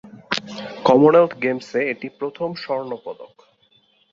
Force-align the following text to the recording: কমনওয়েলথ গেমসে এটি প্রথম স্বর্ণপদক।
কমনওয়েলথ 0.85 1.33
গেমসে 1.43 1.79
এটি 1.93 2.07
প্রথম 2.19 2.49
স্বর্ণপদক। 2.55 3.33